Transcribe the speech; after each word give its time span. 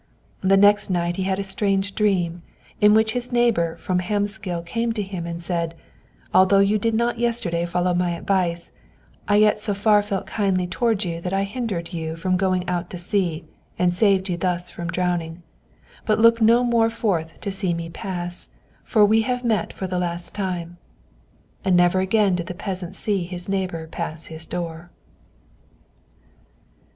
The 0.41 0.57
next 0.57 0.89
night 0.89 1.17
he 1.17 1.23
had 1.29 1.37
a 1.37 1.43
strange 1.43 1.93
dream, 1.93 2.41
in 2.81 2.95
which 2.95 3.11
his 3.11 3.31
neighbor 3.31 3.75
from 3.77 3.99
Hvammsgil 3.99 4.63
came 4.65 4.93
to 4.93 5.03
him 5.03 5.27
and 5.27 5.43
said, 5.43 5.75
"Although 6.33 6.57
you 6.57 6.79
did 6.79 6.95
not 6.95 7.19
yesterday 7.19 7.67
follow 7.67 7.93
my 7.93 8.17
advice, 8.17 8.71
I 9.27 9.35
yet 9.35 9.59
so 9.59 9.75
far 9.75 10.01
felt 10.01 10.25
kindly 10.25 10.65
toward 10.65 11.05
you 11.05 11.21
that 11.21 11.33
I 11.33 11.43
hindered 11.43 11.93
you 11.93 12.15
from 12.15 12.35
going 12.35 12.67
out 12.67 12.89
to 12.89 12.97
sea, 12.97 13.45
and 13.77 13.93
saved 13.93 14.27
you 14.27 14.37
thus 14.37 14.71
from 14.71 14.87
drowning; 14.87 15.43
but 16.03 16.17
look 16.17 16.41
no 16.41 16.63
more 16.63 16.89
forth 16.89 17.39
to 17.41 17.51
see 17.51 17.71
me 17.75 17.87
pass, 17.91 18.49
for 18.83 19.05
we 19.05 19.21
have 19.21 19.43
met 19.43 19.71
for 19.71 19.85
the 19.85 19.99
last 19.99 20.33
time." 20.33 20.77
And 21.63 21.75
never 21.75 21.99
again 21.99 22.33
did 22.33 22.47
the 22.47 22.55
peasant 22.55 22.95
see 22.95 23.23
his 23.25 23.47
neighbor 23.47 23.85
pass 23.85 24.25
his 24.33 24.47
door. 24.47 24.89